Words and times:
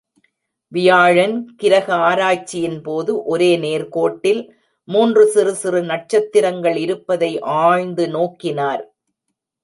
வியாழன் 0.71 1.35
கிரக 1.55 1.87
ஆராய்ச்சியின் 1.95 2.79
போது, 2.81 3.23
ஒரே 3.23 3.49
நேர்க்கோட்டில் 3.57 4.41
மூன்று 4.87 5.23
சிறு 5.27 5.53
சிறு 5.55 5.81
நட்சத்திரங்கள் 5.83 6.75
இருப்பதை 6.75 7.39
ஆழ்ந்து 7.39 8.07
நோக்கினார். 8.07 8.83